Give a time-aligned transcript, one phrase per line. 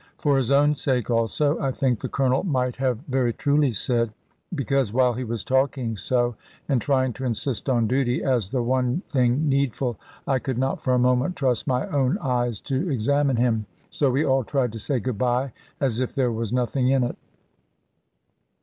[0.17, 4.11] For his own sake also, I think the Colonel might have very truly said;
[4.55, 6.33] because while he was talking so,
[6.67, 10.95] and trying to insist on duty, as the one thing needful, I could not for
[10.95, 13.67] a moment trust my own eyes to examine him.
[13.91, 17.15] So we all tried to say "good bye," as if there was nothing in it.